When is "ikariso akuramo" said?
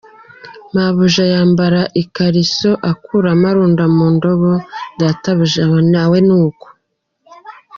2.01-3.45